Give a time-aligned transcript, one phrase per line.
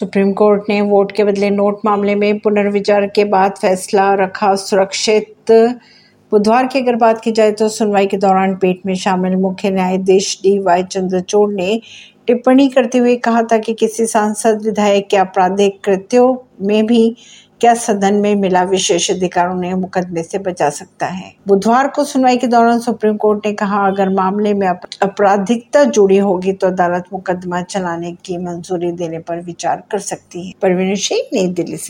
[0.00, 5.50] Supreme court ने vote के बदले नोट मामले में पुनर्विचार के बाद फैसला रखा सुरक्षित।
[6.32, 10.38] बुधवार की अगर बात की जाए तो सुनवाई के दौरान पेट में शामिल मुख्य न्यायाधीश
[10.42, 11.80] डी वाई चंद्रचूड़ ने
[12.26, 16.34] टिप्पणी करते हुए कहा था कि किसी सांसद, विधायक के आपराधिक कृत्यों
[16.66, 17.14] में भी
[17.60, 21.34] क्या सदन में मिला विशेष अधिकार उन्हें मुकदमे से बचा सकता है?
[21.48, 26.52] बुधवार को सुनवाई के दौरान सुप्रीम कोर्ट ने कहा, अगर मामले में आपराधिकता जुड़ी होगी
[26.52, 31.46] तो अदालत मुकदमा चलाने की मंजूरी देने पर विचार कर सकती है। परवीन सिंह, नई
[31.46, 31.88] दिल्ली से।